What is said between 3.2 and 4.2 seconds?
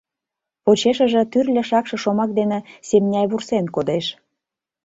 вурсен кодеш.